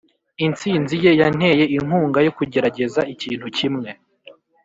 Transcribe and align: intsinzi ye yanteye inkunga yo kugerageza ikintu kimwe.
intsinzi 0.45 0.95
ye 1.03 1.11
yanteye 1.21 1.63
inkunga 1.77 2.19
yo 2.25 2.31
kugerageza 2.37 3.01
ikintu 3.13 3.47
kimwe. 3.57 3.89